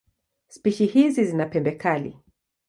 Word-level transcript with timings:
Spishi 0.47 0.85
hizi 0.85 1.25
zina 1.25 1.45
pembe 1.45 1.71
kali. 1.77 2.17